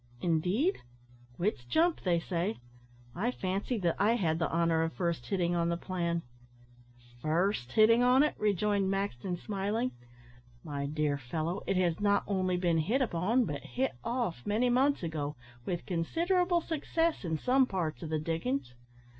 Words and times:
"Indeed! 0.19 0.79
wits 1.37 1.63
jump, 1.63 2.01
they 2.01 2.19
say. 2.19 2.57
I 3.15 3.29
fancied 3.29 3.83
that 3.83 3.97
I 3.99 4.13
had 4.15 4.39
the 4.39 4.51
honour 4.51 4.81
of 4.81 4.93
first 4.93 5.27
hitting 5.27 5.53
on 5.53 5.69
the 5.69 5.77
plan." 5.77 6.23
"First 7.21 7.73
hitting 7.73 8.01
on 8.01 8.23
it!" 8.23 8.33
rejoined 8.39 8.89
Maxton, 8.89 9.37
smiling. 9.37 9.91
"My 10.63 10.87
dear 10.87 11.19
fellow, 11.19 11.61
it 11.67 11.77
has 11.77 11.99
not 11.99 12.23
only 12.25 12.57
been 12.57 12.79
hit 12.79 12.99
upon, 13.03 13.45
but 13.45 13.61
hit 13.61 13.91
off, 14.03 14.43
many 14.43 14.71
months 14.71 15.03
ago, 15.03 15.35
with 15.67 15.85
considerable 15.85 16.61
success 16.61 17.23
in 17.23 17.37
some 17.37 17.67
parts 17.67 18.01
of 18.01 18.09
the 18.09 18.17
diggings. 18.17 18.73